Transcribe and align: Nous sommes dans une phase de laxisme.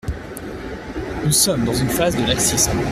Nous 1.23 1.31
sommes 1.31 1.63
dans 1.63 1.75
une 1.75 1.87
phase 1.89 2.15
de 2.17 2.25
laxisme. 2.25 2.79